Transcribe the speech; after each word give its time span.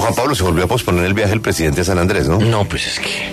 Juan 0.00 0.14
Pablo, 0.14 0.34
se 0.34 0.42
volvió 0.42 0.64
a 0.64 0.66
posponer 0.66 1.04
el 1.04 1.12
viaje 1.12 1.30
del 1.30 1.42
presidente 1.42 1.82
a 1.82 1.84
San 1.84 1.98
Andrés, 1.98 2.26
¿no? 2.26 2.38
No, 2.38 2.64
pues 2.64 2.86
es 2.86 3.00
que, 3.00 3.30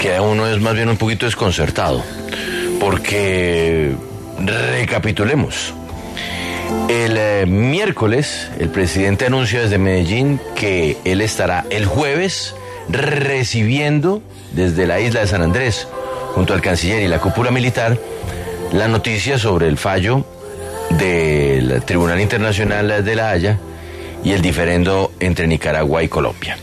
que 0.00 0.18
uno 0.18 0.46
es 0.46 0.58
más 0.58 0.74
bien 0.74 0.88
un 0.88 0.96
poquito 0.96 1.26
desconcertado, 1.26 2.02
porque 2.80 3.94
recapitulemos. 4.38 5.74
El 6.88 7.16
eh, 7.18 7.44
miércoles, 7.46 8.48
el 8.58 8.70
presidente 8.70 9.26
anuncia 9.26 9.60
desde 9.60 9.76
Medellín 9.76 10.40
que 10.56 10.96
él 11.04 11.20
estará 11.20 11.66
el 11.68 11.84
jueves 11.84 12.54
recibiendo 12.88 14.22
desde 14.52 14.86
la 14.86 15.00
isla 15.00 15.20
de 15.20 15.26
San 15.26 15.42
Andrés, 15.42 15.86
junto 16.34 16.54
al 16.54 16.62
canciller 16.62 17.02
y 17.02 17.08
la 17.08 17.18
cúpula 17.18 17.50
militar, 17.50 17.98
la 18.72 18.88
noticia 18.88 19.38
sobre 19.38 19.68
el 19.68 19.76
fallo 19.76 20.24
del 20.98 21.82
Tribunal 21.82 22.20
Internacional 22.20 23.04
de 23.04 23.14
la 23.14 23.30
Haya 23.30 23.58
y 24.24 24.32
el 24.32 24.42
diferendo 24.42 25.12
entre 25.20 25.46
Nicaragua 25.46 26.02
y 26.02 26.08
Colombia. 26.08 26.58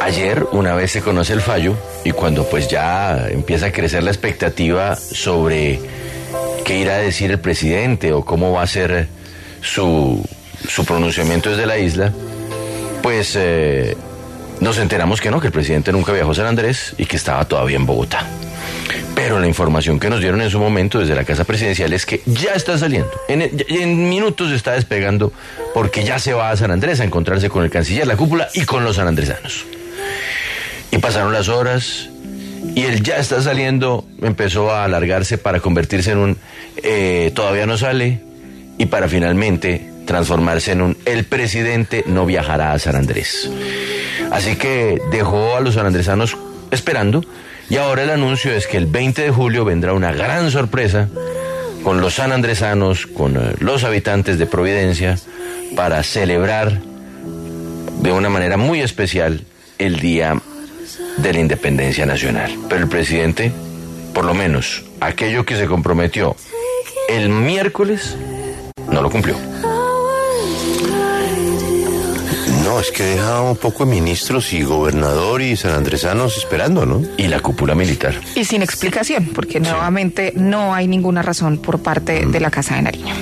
Ayer, 0.00 0.46
una 0.52 0.74
vez 0.74 0.92
se 0.92 1.02
conoce 1.02 1.34
el 1.34 1.40
fallo 1.40 1.76
y 2.04 2.12
cuando 2.12 2.48
pues 2.48 2.68
ya 2.68 3.28
empieza 3.28 3.66
a 3.66 3.72
crecer 3.72 4.02
la 4.02 4.10
expectativa 4.10 4.96
sobre 4.96 5.80
qué 6.64 6.78
irá 6.78 6.94
a 6.94 6.98
decir 6.98 7.30
el 7.30 7.38
presidente 7.38 8.12
o 8.12 8.24
cómo 8.24 8.52
va 8.52 8.62
a 8.62 8.66
ser 8.66 9.08
su, 9.60 10.24
su 10.66 10.84
pronunciamiento 10.84 11.50
desde 11.50 11.66
la 11.66 11.78
isla, 11.78 12.12
pues 13.02 13.34
eh, 13.36 13.96
nos 14.60 14.78
enteramos 14.78 15.20
que 15.20 15.30
no, 15.30 15.40
que 15.40 15.48
el 15.48 15.52
presidente 15.52 15.92
nunca 15.92 16.12
viajó 16.12 16.30
a 16.30 16.34
San 16.34 16.46
Andrés 16.46 16.94
y 16.98 17.04
que 17.04 17.16
estaba 17.16 17.44
todavía 17.44 17.76
en 17.76 17.86
Bogotá. 17.86 18.26
Pero 19.18 19.40
la 19.40 19.48
información 19.48 19.98
que 19.98 20.08
nos 20.08 20.20
dieron 20.20 20.40
en 20.42 20.48
su 20.48 20.60
momento 20.60 21.00
desde 21.00 21.16
la 21.16 21.24
Casa 21.24 21.42
Presidencial 21.42 21.92
es 21.92 22.06
que 22.06 22.22
ya 22.24 22.52
está 22.52 22.78
saliendo. 22.78 23.10
En, 23.26 24.08
minutos 24.08 24.52
está 24.52 24.74
despegando 24.74 25.32
porque 25.74 26.04
ya 26.04 26.20
se 26.20 26.34
va 26.34 26.50
a 26.50 26.56
San 26.56 26.70
Andrés 26.70 27.00
a 27.00 27.04
encontrarse 27.04 27.50
con 27.50 27.64
el 27.64 27.70
canciller, 27.70 28.06
la 28.06 28.16
cúpula 28.16 28.48
y 28.54 28.62
con 28.62 28.84
los 28.84 28.94
sanandresanos. 28.94 29.66
Y 30.92 30.98
pasaron 30.98 31.32
las 31.32 31.48
horas 31.48 32.10
y 32.76 32.84
él 32.84 33.02
ya 33.02 33.16
está 33.16 33.42
saliendo, 33.42 34.06
empezó 34.22 34.70
a 34.70 34.84
alargarse 34.84 35.36
para 35.36 35.58
convertirse 35.58 36.12
en 36.12 36.18
un 36.18 36.38
eh, 36.84 37.32
todavía 37.34 37.66
no 37.66 37.76
sale 37.76 38.20
y 38.78 38.86
para 38.86 39.08
finalmente 39.08 39.90
transformarse 40.06 40.70
en 40.70 40.80
un 40.80 40.96
el 41.06 41.24
presidente 41.24 42.04
no 42.06 42.24
viajará 42.24 42.72
a 42.72 42.78
San 42.78 42.94
Andrés. 42.94 43.50
Así 44.30 44.54
que 44.54 45.02
dejó 45.10 45.56
a 45.56 45.60
los 45.60 45.74
sanandresanos 45.74 46.36
esperando 46.70 47.24
y 47.70 47.76
ahora 47.76 48.02
el 48.02 48.10
anuncio 48.10 48.52
es 48.52 48.66
que 48.66 48.76
el 48.76 48.86
20 48.86 49.22
de 49.22 49.30
julio 49.30 49.64
vendrá 49.64 49.92
una 49.92 50.12
gran 50.12 50.50
sorpresa 50.50 51.08
con 51.82 52.00
los 52.00 52.14
sanandresanos, 52.14 53.06
con 53.06 53.36
eh, 53.36 53.54
los 53.60 53.84
habitantes 53.84 54.38
de 54.38 54.46
Providencia, 54.46 55.18
para 55.76 56.02
celebrar 56.02 56.80
de 58.00 58.12
una 58.12 58.28
manera 58.28 58.56
muy 58.56 58.80
especial 58.80 59.44
el 59.78 60.00
Día 60.00 60.40
de 61.18 61.32
la 61.32 61.40
Independencia 61.40 62.06
Nacional. 62.06 62.52
Pero 62.68 62.82
el 62.82 62.88
presidente, 62.88 63.52
por 64.14 64.24
lo 64.24 64.34
menos 64.34 64.84
aquello 65.00 65.44
que 65.44 65.56
se 65.56 65.66
comprometió 65.66 66.36
el 67.08 67.28
miércoles, 67.28 68.16
no 68.90 69.02
lo 69.02 69.10
cumplió. 69.10 69.36
No, 72.68 72.80
es 72.80 72.90
que 72.90 73.02
deja 73.02 73.40
un 73.40 73.56
poco 73.56 73.86
de 73.86 73.92
ministros 73.92 74.52
y 74.52 74.62
gobernador 74.62 75.40
y 75.40 75.56
sanandresanos 75.56 76.36
esperando, 76.36 76.84
¿no? 76.84 77.00
Y 77.16 77.26
la 77.26 77.40
cúpula 77.40 77.74
militar. 77.74 78.20
Y 78.34 78.44
sin 78.44 78.60
explicación, 78.60 79.30
porque 79.34 79.58
nuevamente 79.58 80.34
no 80.36 80.74
hay 80.74 80.86
ninguna 80.86 81.22
razón 81.22 81.56
por 81.56 81.78
parte 81.78 82.26
de 82.26 82.40
la 82.40 82.50
Casa 82.50 82.74
de 82.74 82.82
Nariño. 82.82 83.14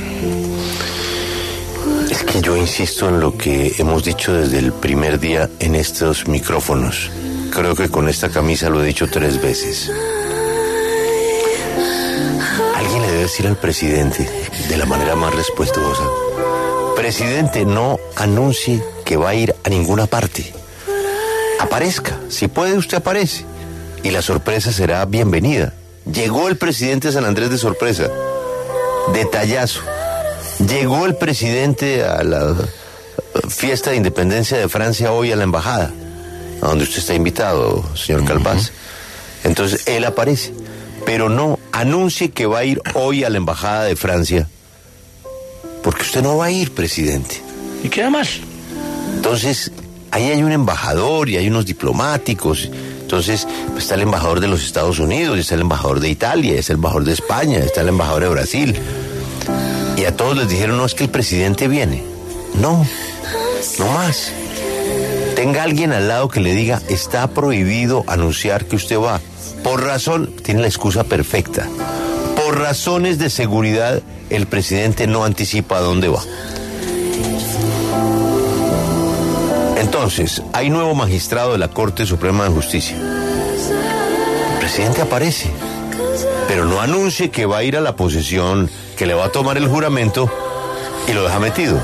Es 2.10 2.24
que 2.24 2.40
yo 2.40 2.56
insisto 2.56 3.08
en 3.08 3.20
lo 3.20 3.38
que 3.38 3.72
hemos 3.78 4.02
dicho 4.02 4.32
desde 4.32 4.58
el 4.58 4.72
primer 4.72 5.20
día 5.20 5.48
en 5.60 5.76
estos 5.76 6.26
micrófonos. 6.26 7.12
Creo 7.52 7.76
que 7.76 7.88
con 7.88 8.08
esta 8.08 8.28
camisa 8.28 8.68
lo 8.68 8.82
he 8.82 8.86
dicho 8.86 9.06
tres 9.08 9.40
veces. 9.40 9.92
Decir 13.26 13.46
al 13.48 13.56
presidente 13.56 14.28
de 14.68 14.76
la 14.76 14.86
manera 14.86 15.16
más 15.16 15.34
respetuosa. 15.34 16.02
Presidente, 16.94 17.64
no 17.64 17.98
anuncie 18.14 18.80
que 19.04 19.16
va 19.16 19.30
a 19.30 19.34
ir 19.34 19.52
a 19.64 19.68
ninguna 19.68 20.06
parte. 20.06 20.54
Aparezca, 21.58 22.20
si 22.28 22.46
puede 22.46 22.78
usted 22.78 22.98
aparece. 22.98 23.44
Y 24.04 24.10
la 24.10 24.22
sorpresa 24.22 24.72
será 24.72 25.04
bienvenida. 25.06 25.74
Llegó 26.04 26.46
el 26.46 26.56
presidente 26.56 27.08
de 27.08 27.14
San 27.14 27.24
Andrés 27.24 27.50
de 27.50 27.58
sorpresa. 27.58 28.08
Detallazo. 29.12 29.80
Llegó 30.68 31.04
el 31.04 31.16
presidente 31.16 32.04
a 32.04 32.22
la 32.22 32.54
fiesta 33.48 33.90
de 33.90 33.96
independencia 33.96 34.56
de 34.56 34.68
Francia 34.68 35.10
hoy 35.10 35.32
a 35.32 35.36
la 35.36 35.42
embajada, 35.42 35.92
a 36.62 36.66
donde 36.68 36.84
usted 36.84 36.98
está 36.98 37.14
invitado, 37.14 37.84
señor 37.96 38.24
Calpaz. 38.24 38.70
Entonces 39.42 39.82
él 39.86 40.04
aparece, 40.04 40.54
pero 41.06 41.30
no 41.30 41.58
anuncie 41.72 42.30
que 42.30 42.44
va 42.44 42.58
a 42.58 42.64
ir 42.64 42.82
hoy 42.94 43.24
a 43.24 43.30
la 43.30 43.38
embajada 43.38 43.84
de 43.84 43.96
Francia, 43.96 44.48
porque 45.82 46.02
usted 46.02 46.20
no 46.20 46.36
va 46.36 46.46
a 46.46 46.50
ir, 46.50 46.74
presidente. 46.74 47.40
¿Y 47.82 47.88
queda 47.88 48.10
mal? 48.10 48.26
Entonces, 49.14 49.70
ahí 50.10 50.30
hay 50.30 50.42
un 50.42 50.52
embajador 50.52 51.28
y 51.28 51.36
hay 51.36 51.48
unos 51.48 51.64
diplomáticos. 51.64 52.68
Entonces, 53.00 53.46
pues, 53.70 53.84
está 53.84 53.94
el 53.94 54.02
embajador 54.02 54.40
de 54.40 54.48
los 54.48 54.64
Estados 54.64 54.98
Unidos, 54.98 55.38
está 55.38 55.54
el 55.54 55.60
embajador 55.60 56.00
de 56.00 56.10
Italia, 56.10 56.58
está 56.58 56.72
el 56.72 56.78
embajador 56.78 57.04
de 57.04 57.12
España, 57.12 57.58
está 57.58 57.82
el 57.82 57.88
embajador 57.88 58.22
de 58.24 58.28
Brasil. 58.28 58.76
Y 59.96 60.04
a 60.04 60.16
todos 60.16 60.36
les 60.36 60.48
dijeron, 60.48 60.76
no, 60.76 60.84
es 60.84 60.94
que 60.94 61.04
el 61.04 61.10
presidente 61.10 61.68
viene. 61.68 62.02
No, 62.60 62.84
no 63.78 63.92
más. 63.92 64.32
Tenga 65.36 65.62
alguien 65.62 65.92
al 65.92 66.08
lado 66.08 66.28
que 66.28 66.40
le 66.40 66.52
diga, 66.52 66.82
está 66.88 67.28
prohibido 67.28 68.04
anunciar 68.08 68.64
que 68.64 68.74
usted 68.74 68.98
va. 68.98 69.20
Por 69.62 69.84
razón, 69.84 70.30
tiene 70.46 70.60
la 70.60 70.68
excusa 70.68 71.02
perfecta. 71.02 71.66
Por 72.36 72.60
razones 72.60 73.18
de 73.18 73.30
seguridad, 73.30 74.00
el 74.30 74.46
presidente 74.46 75.08
no 75.08 75.24
anticipa 75.24 75.78
a 75.78 75.80
dónde 75.80 76.06
va. 76.06 76.22
Entonces, 79.76 80.42
hay 80.52 80.70
nuevo 80.70 80.94
magistrado 80.94 81.50
de 81.50 81.58
la 81.58 81.66
Corte 81.66 82.06
Suprema 82.06 82.44
de 82.44 82.50
Justicia. 82.50 82.96
El 84.52 84.58
presidente 84.60 85.02
aparece, 85.02 85.50
pero 86.46 86.64
no 86.64 86.80
anuncie 86.80 87.32
que 87.32 87.44
va 87.44 87.58
a 87.58 87.64
ir 87.64 87.76
a 87.76 87.80
la 87.80 87.96
posesión, 87.96 88.70
que 88.96 89.06
le 89.06 89.14
va 89.14 89.24
a 89.24 89.32
tomar 89.32 89.56
el 89.56 89.66
juramento 89.66 90.30
y 91.08 91.12
lo 91.12 91.24
deja 91.24 91.40
metido. 91.40 91.76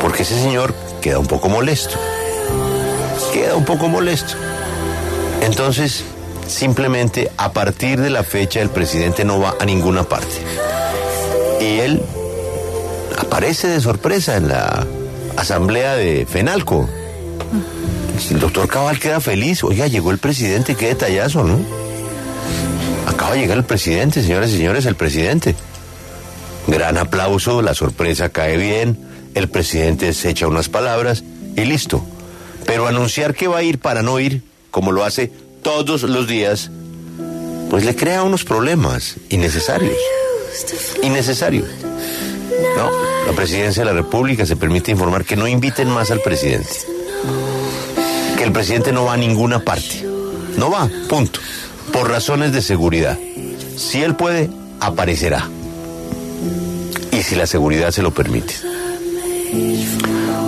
Porque 0.00 0.24
ese 0.24 0.34
señor 0.34 0.74
queda 1.00 1.20
un 1.20 1.28
poco 1.28 1.48
molesto. 1.48 1.94
Queda 3.32 3.54
un 3.54 3.64
poco 3.64 3.86
molesto. 3.86 4.34
Entonces, 5.42 6.04
simplemente 6.50 7.30
a 7.36 7.52
partir 7.52 8.00
de 8.00 8.10
la 8.10 8.24
fecha 8.24 8.60
el 8.60 8.70
presidente 8.70 9.24
no 9.24 9.40
va 9.40 9.54
a 9.58 9.64
ninguna 9.64 10.04
parte. 10.04 10.34
Y 11.60 11.78
él 11.80 12.02
aparece 13.18 13.68
de 13.68 13.80
sorpresa 13.80 14.36
en 14.36 14.48
la 14.48 14.86
asamblea 15.36 15.94
de 15.94 16.26
FENALCO. 16.26 16.88
El 18.30 18.40
doctor 18.40 18.68
Cabal 18.68 18.98
queda 18.98 19.20
feliz. 19.20 19.64
Oiga, 19.64 19.86
llegó 19.86 20.10
el 20.10 20.18
presidente, 20.18 20.74
qué 20.74 20.88
detallazo, 20.88 21.44
¿no? 21.44 21.58
Acaba 23.06 23.32
de 23.34 23.40
llegar 23.40 23.58
el 23.58 23.64
presidente, 23.64 24.22
señoras 24.22 24.50
y 24.50 24.56
señores, 24.56 24.86
el 24.86 24.96
presidente. 24.96 25.54
Gran 26.66 26.98
aplauso, 26.98 27.62
la 27.62 27.74
sorpresa 27.74 28.28
cae 28.28 28.56
bien, 28.56 28.98
el 29.34 29.48
presidente 29.48 30.12
se 30.12 30.30
echa 30.30 30.46
unas 30.46 30.68
palabras 30.68 31.24
y 31.56 31.64
listo. 31.64 32.04
Pero 32.66 32.86
anunciar 32.86 33.34
que 33.34 33.48
va 33.48 33.58
a 33.58 33.62
ir 33.62 33.78
para 33.78 34.02
no 34.02 34.20
ir, 34.20 34.42
como 34.70 34.92
lo 34.92 35.04
hace 35.04 35.32
todos 35.62 36.02
los 36.02 36.26
días, 36.26 36.70
pues 37.68 37.84
le 37.84 37.94
crea 37.94 38.22
unos 38.22 38.44
problemas 38.44 39.16
innecesarios. 39.28 39.96
Innecesarios. 41.02 41.68
No, 42.76 42.90
la 43.26 43.32
presidencia 43.32 43.82
de 43.84 43.92
la 43.92 43.96
República 43.96 44.44
se 44.46 44.56
permite 44.56 44.90
informar 44.90 45.24
que 45.24 45.36
no 45.36 45.46
inviten 45.46 45.88
más 45.88 46.10
al 46.10 46.20
presidente. 46.20 46.70
Que 48.36 48.44
el 48.44 48.52
presidente 48.52 48.92
no 48.92 49.04
va 49.04 49.14
a 49.14 49.16
ninguna 49.16 49.60
parte. 49.60 50.04
No 50.56 50.70
va, 50.70 50.88
punto. 51.08 51.40
Por 51.92 52.08
razones 52.08 52.52
de 52.52 52.62
seguridad. 52.62 53.18
Si 53.76 54.02
él 54.02 54.16
puede, 54.16 54.50
aparecerá. 54.80 55.48
Y 57.12 57.22
si 57.22 57.34
la 57.34 57.46
seguridad 57.46 57.90
se 57.90 58.02
lo 58.02 58.12
permite. 58.12 58.54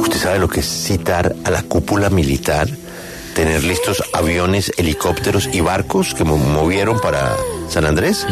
¿Usted 0.00 0.19
sabe 0.19 0.38
lo 0.38 0.48
que 0.48 0.60
es 0.60 0.66
citar 0.66 1.34
a 1.44 1.50
la 1.50 1.62
cúpula 1.62 2.10
militar? 2.10 2.69
Tener 3.34 3.64
listos 3.64 4.02
aviones, 4.12 4.73
helicópteros 4.76 5.49
y 5.52 5.61
barcos 5.61 6.14
que 6.14 6.25
movieron 6.25 7.00
para 7.00 7.37
San 7.69 7.84
Andrés 7.84 8.26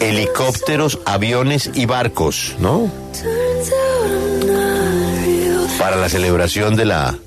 helicópteros, 0.00 1.00
aviones 1.04 1.70
y 1.74 1.86
barcos, 1.86 2.54
¿no? 2.58 2.90
Para 5.78 5.96
la 5.96 6.08
celebración 6.08 6.76
de 6.76 6.84
la 6.84 7.18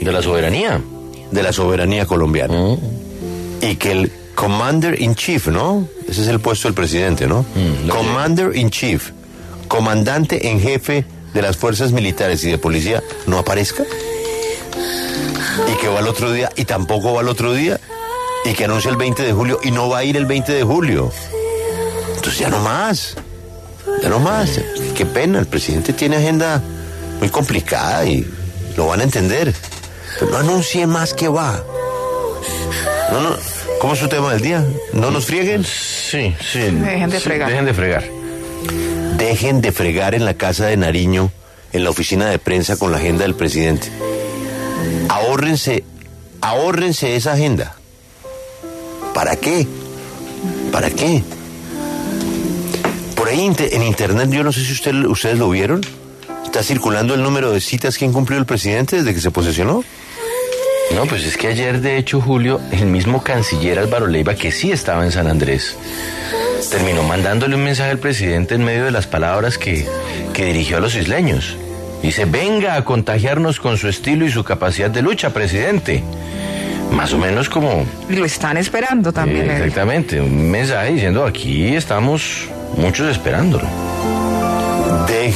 de 0.00 0.12
la 0.12 0.22
soberanía, 0.22 0.80
de 1.30 1.42
la 1.42 1.52
soberanía 1.52 2.06
colombiana. 2.06 2.76
Y 3.60 3.76
que 3.76 3.92
el 3.92 4.12
Commander 4.34 5.00
in 5.00 5.14
Chief, 5.14 5.48
¿no? 5.48 5.88
Ese 6.06 6.22
es 6.22 6.28
el 6.28 6.40
puesto 6.40 6.68
del 6.68 6.74
presidente, 6.74 7.26
¿no? 7.26 7.44
Mm, 7.54 7.88
Commander 7.88 8.56
in 8.56 8.70
Chief, 8.70 9.10
comandante 9.66 10.48
en 10.48 10.60
jefe 10.60 11.04
de 11.34 11.42
las 11.42 11.56
fuerzas 11.56 11.92
militares 11.92 12.44
y 12.44 12.50
de 12.50 12.58
policía 12.58 13.02
no 13.26 13.38
aparezca? 13.38 13.84
¿Y 15.66 15.76
que 15.80 15.88
va 15.88 16.00
el 16.00 16.08
otro 16.08 16.32
día 16.32 16.50
y 16.56 16.64
tampoco 16.64 17.14
va 17.14 17.22
el 17.22 17.28
otro 17.28 17.52
día? 17.52 17.80
¿Y 18.44 18.52
que 18.54 18.64
anuncia 18.64 18.90
el 18.90 18.96
20 18.96 19.22
de 19.22 19.32
julio 19.32 19.60
y 19.62 19.70
no 19.70 19.88
va 19.88 19.98
a 19.98 20.04
ir 20.04 20.16
el 20.16 20.26
20 20.26 20.52
de 20.52 20.62
julio? 20.62 21.12
Entonces 22.16 22.38
ya 22.38 22.48
no 22.48 22.58
más. 22.60 23.16
Ya 24.02 24.08
no 24.08 24.20
más. 24.20 24.60
Qué 24.94 25.06
pena, 25.06 25.38
el 25.38 25.46
presidente 25.46 25.92
tiene 25.92 26.16
agenda 26.16 26.62
muy 27.18 27.28
complicada 27.28 28.04
y 28.06 28.26
lo 28.76 28.86
van 28.86 29.00
a 29.00 29.04
entender. 29.04 29.54
Pero 30.18 30.30
no 30.30 30.38
anuncie 30.38 30.86
más 30.86 31.14
que 31.14 31.28
va. 31.28 31.62
No, 33.10 33.20
no. 33.20 33.36
¿Cómo 33.80 33.94
es 33.94 34.00
su 34.00 34.08
tema 34.08 34.32
del 34.32 34.42
día? 34.42 34.64
¿No 34.92 35.10
nos 35.10 35.26
frieguen? 35.26 35.64
Sí, 35.64 36.34
sí. 36.40 36.60
Dejen 36.60 37.10
de 37.10 37.18
sí, 37.18 37.24
fregar. 37.24 37.48
Dejen 37.48 37.64
de 37.64 37.74
fregar. 37.74 38.04
Dejen 39.16 39.60
de 39.60 39.72
fregar 39.72 40.14
en 40.14 40.24
la 40.24 40.34
casa 40.34 40.66
de 40.66 40.76
Nariño, 40.76 41.30
en 41.72 41.84
la 41.84 41.90
oficina 41.90 42.28
de 42.28 42.38
prensa 42.38 42.76
con 42.76 42.90
la 42.90 42.98
agenda 42.98 43.22
del 43.22 43.34
presidente. 43.34 43.90
Ahórrense, 45.08 45.84
ahórrense 46.40 47.16
esa 47.16 47.32
agenda. 47.32 47.74
¿Para 49.14 49.36
qué? 49.36 49.66
¿Para 50.70 50.90
qué? 50.90 51.22
Por 53.16 53.28
ahí 53.28 53.50
en 53.58 53.82
internet, 53.82 54.30
yo 54.30 54.44
no 54.44 54.52
sé 54.52 54.64
si 54.64 54.72
usted, 54.72 54.94
ustedes 55.06 55.38
lo 55.38 55.50
vieron, 55.50 55.80
está 56.44 56.62
circulando 56.62 57.14
el 57.14 57.22
número 57.22 57.50
de 57.50 57.60
citas 57.60 57.98
que 57.98 58.04
incumplió 58.04 58.38
el 58.38 58.46
presidente 58.46 58.96
desde 58.96 59.14
que 59.14 59.20
se 59.20 59.30
posesionó. 59.30 59.82
No, 60.94 61.04
pues 61.06 61.24
es 61.24 61.36
que 61.36 61.48
ayer, 61.48 61.80
de 61.80 61.98
hecho, 61.98 62.20
Julio, 62.20 62.60
el 62.70 62.86
mismo 62.86 63.22
canciller 63.22 63.78
Álvaro 63.78 64.06
Leiva, 64.06 64.34
que 64.34 64.52
sí 64.52 64.72
estaba 64.72 65.04
en 65.04 65.12
San 65.12 65.26
Andrés, 65.26 65.76
terminó 66.70 67.02
mandándole 67.02 67.56
un 67.56 67.64
mensaje 67.64 67.90
al 67.90 67.98
presidente 67.98 68.54
en 68.54 68.64
medio 68.64 68.84
de 68.84 68.90
las 68.90 69.06
palabras 69.06 69.58
que, 69.58 69.86
que 70.32 70.44
dirigió 70.46 70.78
a 70.78 70.80
los 70.80 70.94
isleños. 70.94 71.56
Dice, 72.02 72.24
venga 72.24 72.76
a 72.76 72.84
contagiarnos 72.84 73.58
con 73.58 73.76
su 73.76 73.88
estilo 73.88 74.24
y 74.24 74.30
su 74.30 74.44
capacidad 74.44 74.90
de 74.90 75.02
lucha, 75.02 75.30
presidente. 75.30 76.02
Más 76.92 77.12
o 77.12 77.18
menos 77.18 77.48
como... 77.48 77.84
Y 78.08 78.14
lo 78.14 78.24
están 78.24 78.56
esperando 78.56 79.12
también. 79.12 79.50
eh, 79.50 79.56
exactamente, 79.56 80.20
un 80.20 80.50
mensaje 80.50 80.92
diciendo, 80.94 81.24
aquí 81.26 81.74
estamos 81.74 82.48
muchos 82.76 83.10
esperándolo. 83.10 83.68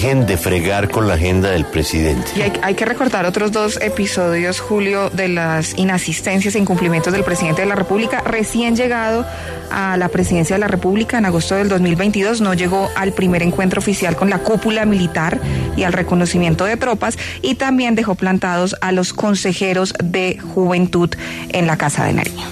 Dejen 0.02 0.26
de 0.26 0.36
fregar 0.36 0.90
con 0.90 1.06
la 1.06 1.14
agenda 1.14 1.50
del 1.50 1.64
presidente. 1.64 2.32
Y 2.34 2.40
hay, 2.42 2.52
hay 2.60 2.74
que 2.74 2.84
recordar 2.84 3.24
otros 3.24 3.52
dos 3.52 3.80
episodios, 3.80 4.58
Julio, 4.58 5.10
de 5.10 5.28
las 5.28 5.78
inasistencias 5.78 6.56
e 6.56 6.58
incumplimientos 6.58 7.12
del 7.12 7.22
presidente 7.22 7.62
de 7.62 7.68
la 7.68 7.76
República. 7.76 8.20
Recién 8.20 8.74
llegado 8.74 9.24
a 9.70 9.96
la 9.96 10.08
presidencia 10.08 10.56
de 10.56 10.60
la 10.60 10.66
República 10.66 11.18
en 11.18 11.26
agosto 11.26 11.54
del 11.54 11.68
2022, 11.68 12.40
no 12.40 12.52
llegó 12.52 12.90
al 12.96 13.12
primer 13.12 13.44
encuentro 13.44 13.78
oficial 13.78 14.16
con 14.16 14.28
la 14.28 14.38
cúpula 14.38 14.86
militar 14.86 15.40
y 15.76 15.84
al 15.84 15.92
reconocimiento 15.92 16.64
de 16.64 16.76
tropas 16.76 17.16
y 17.40 17.54
también 17.54 17.94
dejó 17.94 18.16
plantados 18.16 18.74
a 18.80 18.90
los 18.90 19.12
consejeros 19.12 19.94
de 20.02 20.36
juventud 20.52 21.10
en 21.50 21.68
la 21.68 21.76
Casa 21.76 22.06
de 22.06 22.14
Nariño. 22.14 22.48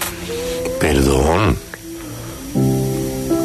Perdón. 0.79 1.56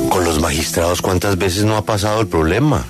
Con 0.10 0.24
los 0.24 0.40
magistrados, 0.40 1.02
¿cuántas 1.02 1.40
veces 1.40 1.64
no 1.66 1.76
ha 1.76 1.86
pasado 1.86 2.22
el 2.22 2.28
problema? 2.28 2.86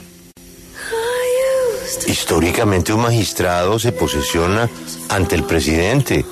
Históricamente 2.08 2.94
un 2.94 3.02
magistrado 3.02 3.80
se 3.80 3.92
posesiona 3.92 4.70
ante 5.10 5.36
el 5.36 5.44
presidente. 5.44 6.26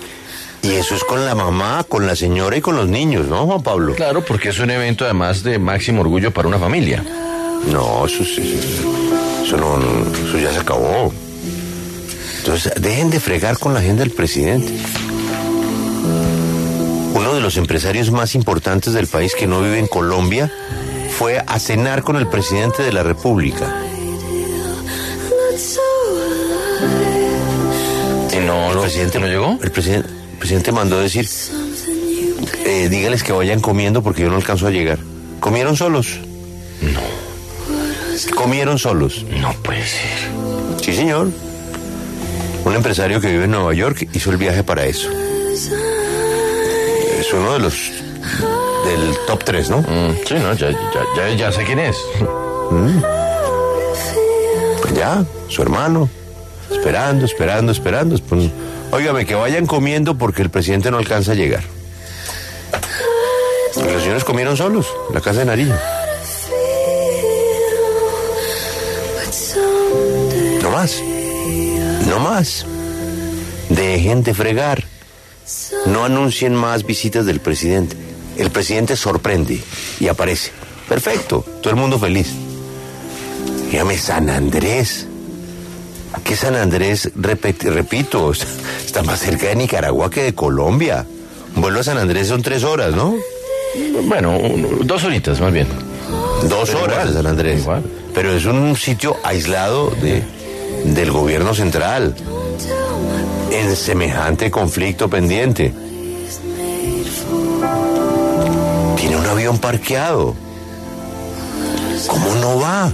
Y 0.62 0.72
eso 0.72 0.96
es 0.96 1.04
con 1.04 1.26
la 1.26 1.36
mamá, 1.36 1.84
con 1.84 2.08
la 2.08 2.16
señora 2.16 2.56
y 2.56 2.62
con 2.62 2.78
los 2.78 2.88
niños, 2.88 3.28
¿no, 3.28 3.46
Juan 3.46 3.62
Pablo? 3.62 3.96
Claro, 3.96 4.24
porque 4.24 4.50
es 4.50 4.60
un 4.60 4.70
evento 4.70 5.04
además 5.04 5.44
de 5.44 5.60
máximo 5.60 6.02
orgullo 6.02 6.32
para 6.32 6.48
una 6.48 6.58
familia. 6.58 7.04
No, 7.72 8.06
eso, 8.06 8.24
sí, 8.24 8.60
eso, 9.44 9.58
no, 9.58 9.78
eso 10.26 10.40
ya 10.40 10.54
se 10.54 10.60
acabó. 10.60 11.12
Entonces, 12.40 12.74
dejen 12.80 13.10
de 13.10 13.20
fregar 13.20 13.58
con 13.58 13.74
la 13.74 13.80
agenda 13.80 14.04
del 14.04 14.12
presidente. 14.12 14.74
Uno 17.14 17.34
de 17.34 17.42
los 17.42 17.58
empresarios 17.58 18.12
más 18.12 18.34
importantes 18.34 18.94
del 18.94 19.08
país 19.08 19.36
que 19.36 19.48
no 19.48 19.62
vive 19.62 19.80
en 19.80 19.88
Colombia 19.88 20.52
fue 21.18 21.44
a 21.46 21.60
cenar 21.60 22.04
con 22.04 22.16
el 22.16 22.28
presidente 22.28 22.84
de 22.84 22.92
la 22.92 23.04
República. 23.04 23.74
¿Y 28.34 28.38
no, 28.46 28.72
El 28.72 28.80
presidente 28.80 29.20
no 29.20 29.28
llegó? 29.28 29.60
El 29.62 29.72
presidente, 29.72 30.10
el 30.10 30.38
presidente 30.38 30.72
mandó 30.72 31.00
decir, 31.00 31.28
eh, 32.66 32.90
dígales 32.90 33.24
que 33.24 33.32
vayan 33.32 33.60
comiendo 33.60 34.02
porque 34.02 34.24
yo 34.24 34.30
no 34.30 34.36
alcanzo 34.36 34.68
a 34.68 34.72
llegar. 34.72 35.00
¿Comieron 35.40 35.76
solos? 35.76 36.20
No. 36.82 37.02
Comieron 38.36 38.80
solos. 38.80 39.26
No 39.40 39.54
puede 39.64 39.86
ser. 39.86 40.30
Sí, 40.82 40.94
señor. 40.94 41.30
Un 42.66 42.76
empresario 42.76 43.20
que 43.20 43.28
vive 43.28 43.46
en 43.46 43.52
Nueva 43.52 43.74
York 43.74 44.08
hizo 44.14 44.32
el 44.32 44.38
viaje 44.38 44.64
para 44.64 44.86
eso. 44.86 45.10
Es 47.20 47.34
uno 47.34 47.54
de 47.54 47.60
los 47.60 47.92
del 48.86 49.18
top 49.28 49.44
3, 49.44 49.70
¿no? 49.70 49.78
Mm, 49.80 50.16
sí, 50.28 50.36
no, 50.36 50.54
ya, 50.54 50.72
ya, 50.72 50.78
ya, 51.16 51.36
ya 51.36 51.52
sé 51.52 51.64
quién 51.64 51.80
es. 51.80 51.98
Pues 54.82 54.94
ya, 54.96 55.26
su 55.50 55.62
hermano, 55.62 56.10
esperando, 56.76 57.26
esperando, 57.26 57.72
esperando. 57.72 58.18
Pues, 58.20 58.52
que 59.26 59.36
vayan 59.36 59.66
comiendo 59.66 60.18
porque 60.18 60.42
el 60.42 60.50
presidente 60.50 60.92
no 60.92 60.98
alcanza 60.98 61.32
a 61.32 61.36
llegar. 61.36 61.64
Los 63.76 64.04
señores 64.04 64.24
comieron 64.24 64.56
solos 64.56 64.88
la 65.14 65.22
casa 65.22 65.40
de 65.40 65.46
Nariño. 65.46 65.76
No 70.62 70.70
más. 70.70 71.02
No 72.08 72.20
más. 72.20 72.66
Dejen 73.70 74.24
de 74.24 74.34
fregar. 74.34 74.84
No 75.86 76.06
anuncien 76.06 76.56
más 76.56 76.86
visitas 76.86 77.26
del 77.26 77.40
presidente. 77.40 77.96
El 78.38 78.52
presidente 78.52 78.96
sorprende 78.96 79.62
y 80.00 80.08
aparece. 80.08 80.52
Perfecto. 80.88 81.46
Todo 81.62 81.70
el 81.72 81.76
mundo 81.76 82.00
feliz. 82.00 82.28
Dígame, 83.70 83.98
San 83.98 84.30
Andrés. 84.30 85.08
¿Qué 86.24 86.36
San 86.36 86.56
Andrés? 86.56 87.12
Repito, 87.16 88.32
está, 88.86 89.04
más 89.04 89.20
cerca 89.20 89.48
de 89.48 89.56
Nicaragua 89.56 90.10
que 90.10 90.24
de 90.24 90.34
Colombia. 90.36 91.06
Vuelo 91.56 91.80
a 91.80 91.84
San 91.84 91.98
Andrés 91.98 92.28
son 92.28 92.42
tres 92.42 92.64
horas, 92.64 92.96
¿no? 92.96 93.16
Bueno, 94.06 94.38
dos 94.82 95.04
horitas 95.04 95.40
más 95.40 95.52
bien. 95.52 95.68
Dos 96.50 96.70
Pero 96.70 96.84
horas 96.84 96.98
igual, 97.00 97.14
San 97.14 97.28
Andrés. 97.28 97.62
igual. 97.62 97.84
Pero 98.14 98.32
es 98.34 98.46
un 98.46 98.76
sitio 98.76 99.18
aislado 99.24 99.90
de, 100.02 100.24
del 100.86 101.12
gobierno 101.12 101.54
central. 101.54 102.16
En 103.52 103.76
semejante 103.76 104.50
conflicto 104.52 105.10
pendiente. 105.10 105.74
Tiene 108.98 109.18
un 109.18 109.26
avión 109.26 109.58
parqueado. 109.60 110.36
¿Cómo 112.08 112.36
no 112.36 112.60
va? 112.60 112.94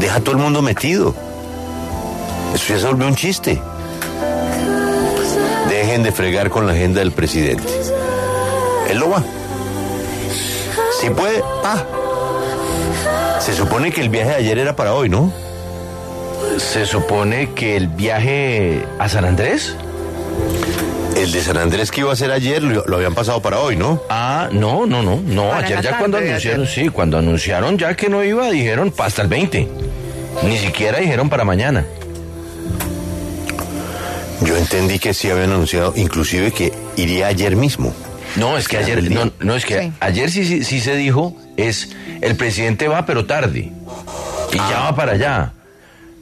Deja 0.00 0.16
a 0.16 0.20
todo 0.20 0.32
el 0.32 0.38
mundo 0.38 0.62
metido. 0.62 1.14
Eso 2.56 2.72
ya 2.72 2.80
se 2.80 2.86
volvió 2.86 3.06
un 3.06 3.14
chiste. 3.14 3.60
Dejen 5.68 6.02
de 6.02 6.10
fregar 6.10 6.48
con 6.48 6.66
la 6.66 6.72
agenda 6.72 7.00
del 7.00 7.12
presidente. 7.12 7.68
Él 8.88 8.96
lo 8.98 9.10
va. 9.10 9.22
Si 10.98 11.10
puede, 11.10 11.42
ah. 11.62 11.84
Se 13.40 13.52
supone 13.52 13.92
que 13.92 14.00
el 14.00 14.08
viaje 14.08 14.30
de 14.30 14.36
ayer 14.36 14.58
era 14.58 14.74
para 14.74 14.94
hoy, 14.94 15.10
¿no? 15.10 15.30
Se 16.56 16.86
supone 16.86 17.50
que 17.52 17.76
el 17.76 17.88
viaje 17.88 18.86
a 18.98 19.10
San 19.10 19.26
Andrés. 19.26 19.76
El 21.14 21.32
de 21.32 21.42
San 21.42 21.58
Andrés 21.58 21.90
que 21.90 22.00
iba 22.00 22.12
a 22.14 22.16
ser 22.16 22.32
ayer 22.32 22.62
lo, 22.62 22.86
lo 22.86 22.96
habían 22.96 23.14
pasado 23.14 23.42
para 23.42 23.58
hoy, 23.60 23.76
¿no? 23.76 24.00
Ah, 24.08 24.48
no, 24.50 24.86
no, 24.86 25.02
no, 25.02 25.20
no. 25.22 25.50
Para 25.50 25.66
ayer 25.66 25.82
ya 25.82 25.98
cuando 25.98 26.16
anunciaron, 26.16 26.62
ayer. 26.62 26.74
sí, 26.74 26.88
cuando 26.88 27.18
anunciaron 27.18 27.76
ya 27.76 27.94
que 27.94 28.08
no 28.08 28.24
iba, 28.24 28.48
dijeron 28.48 28.94
hasta 28.96 29.20
el 29.20 29.28
20. 29.28 29.68
Ni 30.44 30.56
siquiera 30.56 31.00
dijeron 31.00 31.28
para 31.28 31.44
mañana. 31.44 31.84
Yo 34.42 34.56
entendí 34.56 34.98
que 34.98 35.14
sí 35.14 35.30
habían 35.30 35.52
anunciado, 35.52 35.92
inclusive 35.96 36.52
que 36.52 36.72
iría 36.96 37.28
ayer 37.28 37.56
mismo. 37.56 37.94
No, 38.36 38.58
es 38.58 38.68
que 38.68 38.76
ayer, 38.78 39.10
no, 39.10 39.32
no, 39.40 39.54
es 39.54 39.64
que 39.64 39.80
Sí. 39.80 39.92
ayer 40.00 40.30
sí, 40.30 40.44
sí, 40.44 40.62
sí 40.64 40.80
se 40.80 40.94
dijo, 40.96 41.34
es 41.56 41.90
el 42.20 42.36
presidente 42.36 42.86
va 42.88 43.06
pero 43.06 43.24
tarde. 43.24 43.72
Y 44.52 44.56
ya 44.56 44.80
va 44.80 44.94
para 44.96 45.12
allá. 45.12 45.52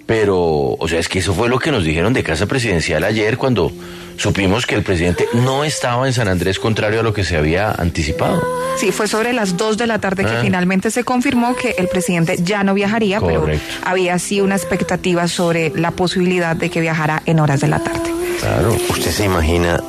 Pero, 0.06 0.38
o 0.78 0.86
sea, 0.88 0.98
es 1.00 1.08
que 1.08 1.20
eso 1.20 1.32
fue 1.32 1.48
lo 1.48 1.58
que 1.58 1.70
nos 1.70 1.82
dijeron 1.84 2.12
de 2.12 2.22
Casa 2.22 2.44
Presidencial 2.46 3.04
ayer 3.04 3.38
cuando 3.38 3.72
supimos 4.18 4.66
que 4.66 4.74
el 4.74 4.82
presidente 4.82 5.26
no 5.32 5.64
estaba 5.64 6.06
en 6.06 6.12
San 6.12 6.28
Andrés 6.28 6.58
contrario 6.58 7.00
a 7.00 7.02
lo 7.02 7.14
que 7.14 7.24
se 7.24 7.36
había 7.38 7.70
anticipado. 7.72 8.42
Sí, 8.76 8.92
fue 8.92 9.08
sobre 9.08 9.32
las 9.32 9.56
2 9.56 9.78
de 9.78 9.86
la 9.86 9.98
tarde 10.00 10.24
que 10.24 10.30
Ah. 10.30 10.40
finalmente 10.42 10.90
se 10.90 11.04
confirmó 11.04 11.56
que 11.56 11.74
el 11.78 11.88
presidente 11.88 12.36
ya 12.42 12.62
no 12.64 12.74
viajaría, 12.74 13.18
Correcto. 13.18 13.44
pero 13.46 13.58
había 13.90 14.18
sí 14.18 14.40
una 14.42 14.56
expectativa 14.56 15.26
sobre 15.26 15.70
la 15.74 15.90
posibilidad 15.92 16.54
de 16.54 16.68
que 16.70 16.80
viajara 16.82 17.22
en 17.24 17.40
horas 17.40 17.60
de 17.62 17.68
la 17.68 17.78
tarde. 17.78 18.10
Claro. 18.40 18.76
¿Usted 18.90 19.10
se 19.10 19.24
imagina 19.24 19.80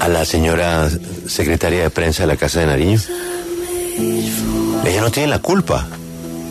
a 0.00 0.08
la 0.08 0.24
señora 0.26 0.88
secretaria 1.26 1.82
de 1.84 1.90
prensa 1.90 2.24
de 2.24 2.26
la 2.26 2.36
Casa 2.36 2.60
de 2.60 2.66
Nariño? 2.66 3.00
Ella 4.84 5.00
no 5.00 5.10
tiene 5.10 5.28
la 5.28 5.38
culpa. 5.38 5.86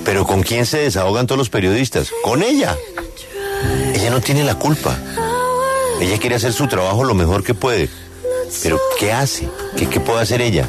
Pero 0.03 0.25
¿con 0.25 0.41
quién 0.43 0.65
se 0.65 0.79
desahogan 0.79 1.27
todos 1.27 1.37
los 1.37 1.49
periodistas? 1.49 2.11
Con 2.23 2.41
ella. 2.43 2.75
Ella 3.93 4.09
no 4.09 4.21
tiene 4.21 4.43
la 4.43 4.55
culpa. 4.55 4.97
Ella 5.99 6.17
quiere 6.17 6.35
hacer 6.35 6.53
su 6.53 6.67
trabajo 6.67 7.03
lo 7.03 7.13
mejor 7.13 7.43
que 7.43 7.53
puede. 7.53 7.89
Pero 8.63 8.79
¿qué 8.99 9.11
hace? 9.11 9.47
¿Qué, 9.77 9.99
puede 9.99 10.21
hacer 10.21 10.41
ella? 10.41 10.67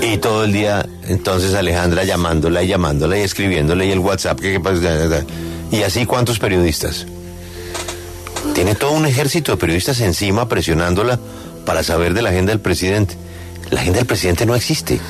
Y 0.00 0.16
todo 0.18 0.44
el 0.44 0.52
día, 0.52 0.86
entonces 1.06 1.54
Alejandra 1.54 2.04
llamándola 2.04 2.62
y 2.62 2.68
llamándola 2.68 3.18
y 3.18 3.20
escribiéndole 3.20 3.86
y 3.86 3.92
el 3.92 3.98
WhatsApp, 3.98 4.40
¿qué, 4.40 4.52
qué 4.52 4.60
pasa? 4.60 5.24
Y 5.70 5.82
así 5.82 6.06
cuántos 6.06 6.38
periodistas. 6.38 7.06
Tiene 8.54 8.74
todo 8.74 8.92
un 8.92 9.06
ejército 9.06 9.52
de 9.52 9.58
periodistas 9.58 10.00
encima 10.00 10.48
presionándola 10.48 11.18
para 11.64 11.82
saber 11.82 12.14
de 12.14 12.22
la 12.22 12.30
agenda 12.30 12.52
del 12.52 12.60
presidente. 12.60 13.16
La 13.70 13.80
agenda 13.80 13.98
del 13.98 14.06
presidente 14.06 14.46
no 14.46 14.54
existe. 14.54 15.00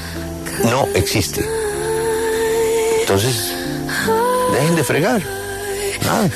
No 0.65 0.87
existe. 0.95 1.45
Entonces, 3.05 3.53
dejen 4.51 4.77
de 4.77 4.83
fregar. 4.83 5.23
Nada. 6.07 6.31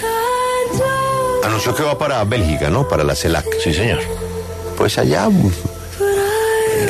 Anunció 1.43 1.75
que 1.75 1.83
va 1.83 1.97
para 1.97 2.23
Bélgica, 2.25 2.69
¿no? 2.69 2.87
Para 2.87 3.05
la 3.05 3.15
CELAC. 3.15 3.47
Sí, 3.65 3.73
señor. 3.73 4.01
Pues 4.77 4.99
allá 4.99 5.31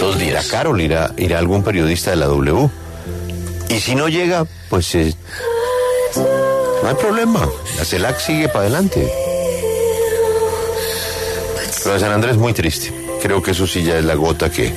Dos 0.00 0.16
irá 0.16 0.24
días. 0.24 0.48
Carol, 0.48 0.80
irá, 0.80 1.12
irá 1.16 1.38
algún 1.38 1.62
periodista 1.62 2.10
de 2.10 2.16
la 2.16 2.26
W. 2.26 2.68
Y 3.68 3.78
si 3.78 3.94
no 3.94 4.08
llega, 4.08 4.46
pues 4.68 4.92
eh, 4.96 5.14
no 6.82 6.88
hay 6.88 6.96
problema. 6.96 7.48
La 7.76 7.84
CELAC 7.84 8.18
sigue 8.18 8.48
para 8.48 8.62
adelante. 8.62 9.08
Lo 11.86 11.92
de 11.92 12.00
San 12.00 12.10
Andrés 12.10 12.36
muy 12.36 12.52
triste. 12.52 12.92
Creo 13.22 13.40
que 13.44 13.52
eso 13.52 13.64
sí 13.64 13.84
ya 13.84 13.96
es 13.96 14.04
la 14.04 14.16
gota 14.16 14.50
que 14.50 14.72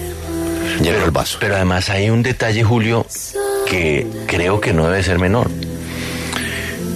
llena 0.80 1.04
el 1.04 1.12
vaso. 1.12 1.40
Pero 1.42 1.56
además 1.56 1.90
hay 1.90 2.12
un 2.12 2.22
detalle, 2.22 2.64
Julio, 2.64 3.08
que 3.72 4.06
creo 4.28 4.60
que 4.60 4.74
no 4.74 4.86
debe 4.90 5.02
ser 5.02 5.18
menor. 5.18 5.50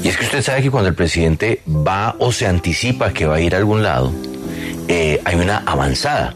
Y 0.03 0.09
es 0.09 0.17
que 0.17 0.25
usted 0.25 0.41
sabe 0.43 0.61
que 0.61 0.69
cuando 0.69 0.89
el 0.89 0.93
presidente 0.95 1.61
va 1.65 2.15
o 2.19 2.33
se 2.33 2.45
anticipa 2.47 3.13
que 3.13 3.25
va 3.25 3.35
a 3.35 3.39
ir 3.39 3.55
a 3.55 3.59
algún 3.59 3.81
lado, 3.81 4.11
eh, 4.89 5.21
hay 5.23 5.35
una 5.35 5.63
avanzada. 5.65 6.35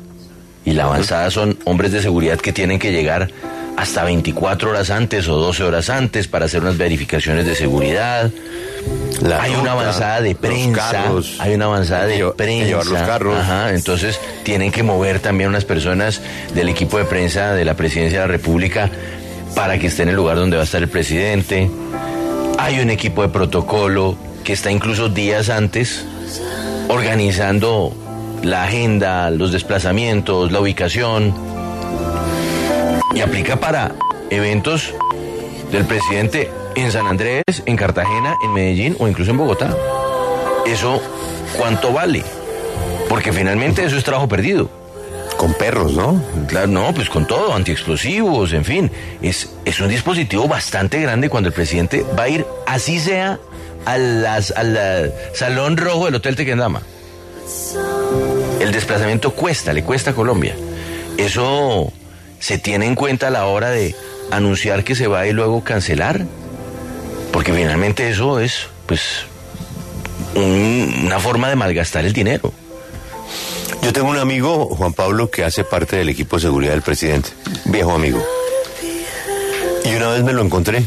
Y 0.64 0.72
la 0.72 0.86
avanzada 0.86 1.30
son 1.30 1.60
hombres 1.66 1.92
de 1.92 2.02
seguridad 2.02 2.38
que 2.40 2.54
tienen 2.54 2.80
que 2.80 2.94
llegar 2.94 3.30
hasta 3.76 4.06
24 4.06 4.70
horas 4.72 4.90
antes 4.92 5.28
o 5.28 5.36
12 5.38 5.64
horas 5.64 5.90
antes 5.90 6.28
para 6.30 6.46
hacer 6.46 6.62
unas 6.62 6.78
verificaciones 6.78 7.46
de 7.46 7.56
seguridad. 7.56 8.32
La 9.22 9.42
hay 9.44 9.54
una 9.56 9.74
avanzada 9.74 10.22
de 10.22 10.36
prensa, 10.36 10.90
carros, 10.92 11.36
hay 11.40 11.54
una 11.54 11.66
avanzada 11.66 12.06
de 12.06 12.16
llevar- 12.16 12.36
prensa. 12.36 12.66
llevar 12.66 12.86
los 12.86 13.02
carros. 13.02 13.38
Ajá, 13.40 13.74
entonces 13.74 14.20
tienen 14.44 14.72
que 14.72 14.84
mover 14.84 15.20
también 15.20 15.50
unas 15.50 15.66
personas 15.66 16.22
del 16.56 16.70
equipo 16.70 16.98
de 16.98 17.04
prensa 17.04 17.54
de 17.54 17.66
la 17.66 17.74
Presidencia 17.76 18.22
de 18.22 18.26
la 18.28 18.32
República 18.32 18.90
para 19.56 19.78
que 19.80 19.88
esté 19.88 20.04
en 20.04 20.10
el 20.10 20.16
lugar 20.16 20.38
donde 20.38 20.58
va 20.58 20.64
a 20.64 20.66
estar 20.66 20.82
el 20.82 20.90
presidente. 20.90 21.70
Hay 22.58 22.80
un 22.80 22.90
equipo 22.90 23.22
de 23.22 23.30
protocolo 23.30 24.16
que 24.44 24.54
está 24.54 24.72
incluso 24.72 25.10
días 25.10 25.50
antes 25.50 26.06
organizando 26.88 27.94
la 28.44 28.64
agenda, 28.64 29.30
los 29.30 29.52
desplazamientos, 29.52 30.52
la 30.52 30.60
ubicación. 30.60 31.34
Y 33.16 33.22
aplica 33.22 33.60
para 33.60 33.96
eventos 34.30 34.94
del 35.72 35.86
presidente 35.86 36.50
en 36.76 36.92
San 36.92 37.08
Andrés, 37.08 37.44
en 37.66 37.76
Cartagena, 37.76 38.36
en 38.44 38.54
Medellín 38.54 38.96
o 39.00 39.08
incluso 39.08 39.32
en 39.32 39.38
Bogotá. 39.38 39.76
¿Eso 40.66 41.02
cuánto 41.58 41.94
vale? 41.94 42.24
Porque 43.08 43.32
finalmente 43.32 43.84
eso 43.84 43.98
es 43.98 44.04
trabajo 44.04 44.28
perdido. 44.28 44.79
Con 45.40 45.54
perros, 45.54 45.94
¿no? 45.94 46.22
Claro, 46.50 46.68
no, 46.68 46.94
pues 46.94 47.10
con 47.10 47.26
todo, 47.26 47.54
antiexplosivos, 47.54 48.52
en 48.52 48.66
fin. 48.66 48.92
Es, 49.22 49.50
es 49.64 49.80
un 49.80 49.88
dispositivo 49.88 50.50
bastante 50.50 51.00
grande 51.00 51.30
cuando 51.30 51.48
el 51.48 51.54
presidente 51.54 52.06
va 52.18 52.24
a 52.24 52.28
ir, 52.30 52.46
así 52.68 53.00
sea, 53.00 53.40
al 53.86 54.26
eh, 54.26 55.14
salón 55.34 55.78
rojo 55.78 56.06
del 56.08 56.16
Hotel 56.16 56.36
Tequendama. 56.36 56.82
El 58.60 58.74
desplazamiento 58.74 59.32
cuesta, 59.32 59.72
le 59.72 59.82
cuesta 59.82 60.12
a 60.12 60.14
Colombia. 60.14 60.56
Eso 61.18 61.90
se 62.40 62.58
tiene 62.58 62.86
en 62.86 62.96
cuenta 62.96 63.28
a 63.28 63.32
la 63.32 63.46
hora 63.46 63.70
de 63.70 63.96
anunciar 64.32 64.84
que 64.84 64.94
se 64.94 65.08
va 65.08 65.26
y 65.26 65.32
luego 65.32 65.64
cancelar. 65.64 66.26
Porque 67.32 67.54
finalmente 67.54 68.10
eso 68.10 68.42
es, 68.42 68.68
pues, 68.88 69.02
un- 70.36 71.04
una 71.06 71.20
forma 71.22 71.48
de 71.48 71.56
malgastar 71.56 72.04
el 72.04 72.12
dinero. 72.12 72.52
Yo 73.82 73.94
tengo 73.94 74.10
un 74.10 74.18
amigo, 74.18 74.68
Juan 74.76 74.94
Pablo, 74.94 75.32
que 75.32 75.44
hace 75.44 75.64
parte 75.64 75.96
del 75.96 76.10
equipo 76.10 76.36
de 76.36 76.42
seguridad 76.44 76.74
del 76.74 76.82
presidente. 76.82 77.30
Viejo 77.66 77.92
amigo. 77.92 78.24
Y 79.86 79.96
una 79.96 80.10
vez 80.10 80.24
me 80.24 80.34
lo 80.34 80.42
encontré. 80.42 80.86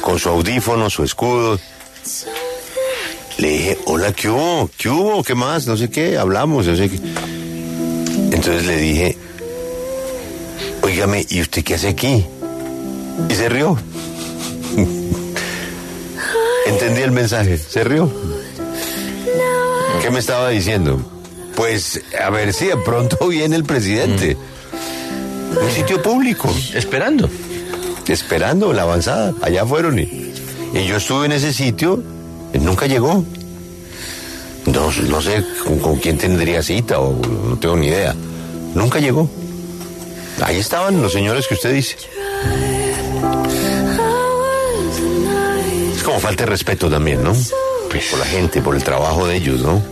Con 0.00 0.18
su 0.18 0.28
audífono, 0.28 0.90
su 0.90 1.02
escudo. 1.04 1.58
Le 3.38 3.48
dije, 3.48 3.78
hola, 3.86 4.12
¿qué 4.12 4.28
hubo? 4.28 4.70
¿Qué 4.76 4.88
hubo? 4.88 5.24
¿Qué 5.24 5.34
más? 5.34 5.66
No 5.66 5.76
sé 5.76 5.90
qué, 5.90 6.18
hablamos, 6.18 6.66
no 6.66 6.76
sé 6.76 6.90
qué. 6.90 6.96
Entonces 8.32 8.66
le 8.66 8.76
dije, 8.76 9.16
óigame, 10.82 11.26
¿y 11.28 11.40
usted 11.40 11.64
qué 11.64 11.74
hace 11.74 11.88
aquí? 11.88 12.26
Y 13.28 13.34
se 13.34 13.48
rió. 13.48 13.78
Entendí 16.66 17.02
el 17.02 17.12
mensaje, 17.12 17.56
se 17.56 17.84
rió. 17.84 18.12
¿Qué 20.02 20.10
me 20.10 20.18
estaba 20.18 20.48
diciendo? 20.48 21.11
Pues 21.56 22.00
a 22.20 22.30
ver 22.30 22.52
si 22.52 22.66
de 22.66 22.76
pronto 22.76 23.28
viene 23.28 23.56
el 23.56 23.64
presidente. 23.64 24.36
Un 25.60 25.70
sitio 25.70 26.00
público, 26.02 26.52
Esperando. 26.74 27.28
esperando 28.08 28.72
la 28.72 28.82
avanzada. 28.82 29.34
Allá 29.42 29.66
fueron 29.66 29.98
y, 29.98 30.32
y 30.74 30.84
yo 30.86 30.96
estuve 30.96 31.26
en 31.26 31.32
ese 31.32 31.52
sitio, 31.52 32.02
nunca 32.54 32.86
llegó. 32.86 33.24
No, 34.66 34.90
no 35.08 35.20
sé 35.22 35.44
con, 35.64 35.78
con 35.80 35.96
quién 35.96 36.16
tendría 36.18 36.62
cita 36.62 37.00
o 37.00 37.14
no 37.20 37.58
tengo 37.58 37.76
ni 37.76 37.88
idea. 37.88 38.14
Nunca 38.74 38.98
llegó. 38.98 39.28
Ahí 40.40 40.58
estaban 40.58 41.02
los 41.02 41.12
señores 41.12 41.46
que 41.46 41.54
usted 41.54 41.74
dice. 41.74 41.96
Es 45.94 46.02
como 46.02 46.18
falta 46.18 46.44
de 46.44 46.50
respeto 46.50 46.88
también, 46.90 47.22
¿no? 47.22 47.32
Pues 47.90 48.06
por 48.06 48.18
la 48.18 48.24
gente, 48.26 48.62
por 48.62 48.74
el 48.74 48.82
trabajo 48.82 49.26
de 49.26 49.36
ellos, 49.36 49.60
¿no? 49.60 49.82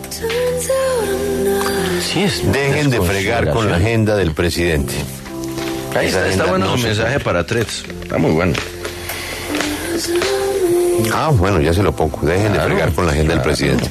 Es 2.17 2.53
Dejen 2.53 2.91
de 2.91 3.01
fregar 3.01 3.51
con 3.51 3.71
la 3.71 3.77
agenda 3.77 4.17
del 4.17 4.33
presidente. 4.33 4.95
Ahí 5.97 6.09
está, 6.09 6.29
está 6.29 6.47
bueno 6.47 6.67
no 6.67 6.75
el 6.75 6.81
se 6.81 6.87
mensaje 6.89 7.15
cumple. 7.15 7.25
para 7.25 7.47
Threads. 7.47 7.85
Está 8.03 8.19
muy 8.19 8.33
bueno. 8.33 8.53
Ah, 11.15 11.31
bueno, 11.33 11.61
ya 11.61 11.73
se 11.73 11.83
lo 11.83 11.95
pongo. 11.95 12.19
Dejen 12.23 12.53
de 12.53 12.61
fregar 12.61 12.93
con 12.93 13.07
la 13.07 13.13
agenda 13.13 13.35
del 13.35 13.43
presidente. 13.43 13.89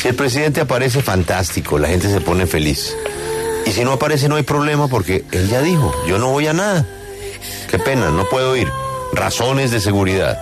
Si 0.00 0.08
el 0.08 0.14
presidente 0.14 0.60
aparece, 0.60 1.02
fantástico, 1.02 1.78
la 1.78 1.88
gente 1.88 2.08
se 2.08 2.20
pone 2.20 2.46
feliz. 2.46 2.96
Y 3.66 3.72
si 3.72 3.84
no 3.84 3.92
aparece, 3.92 4.28
no 4.28 4.36
hay 4.36 4.42
problema 4.42 4.88
porque 4.88 5.24
él 5.32 5.48
ya 5.48 5.60
dijo, 5.60 5.92
yo 6.06 6.18
no 6.18 6.30
voy 6.30 6.46
a 6.46 6.52
nada. 6.52 6.86
Qué 7.68 7.78
pena, 7.78 8.10
no 8.10 8.28
puedo 8.28 8.56
ir. 8.56 8.68
Razones 9.12 9.70
de 9.70 9.80
seguridad. 9.80 10.38